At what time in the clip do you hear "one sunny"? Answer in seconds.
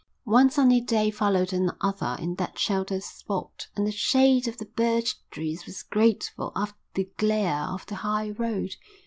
0.23-0.81